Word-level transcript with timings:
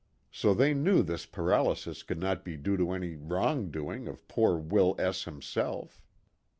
So 0.31 0.55
they 0.55 0.73
knew 0.73 1.03
this 1.03 1.27
paralysis 1.27 2.01
could 2.01 2.17
not 2.19 2.43
be 2.43 2.57
due 2.57 2.75
to 2.75 2.93
any 2.93 3.13
wrong 3.15 3.69
doing 3.69 4.07
of 4.07 4.27
poor 4.27 4.57
Will 4.57 4.95
S 4.97 5.25
himself. 5.25 6.01